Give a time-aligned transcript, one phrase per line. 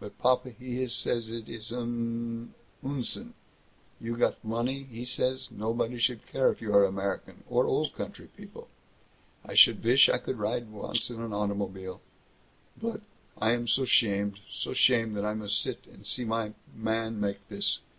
[0.00, 3.34] But papa he says it is an Unsinn;
[4.00, 7.94] you got the money, he says, nobody should care if you are American or Old
[7.94, 8.68] Country people.
[9.44, 12.00] I should vish I could ride once in an automobile!
[12.80, 13.02] But
[13.36, 17.46] I am so 'shamed, so 'shamed that I must sit and see my Mann make
[17.50, 17.80] this.